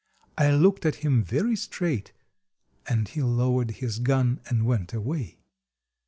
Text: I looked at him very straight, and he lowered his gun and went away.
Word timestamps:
I 0.35 0.49
looked 0.49 0.83
at 0.87 0.95
him 1.05 1.23
very 1.23 1.55
straight, 1.55 2.11
and 2.87 3.07
he 3.07 3.21
lowered 3.21 3.69
his 3.69 3.99
gun 3.99 4.41
and 4.49 4.65
went 4.65 4.93
away. 4.95 5.37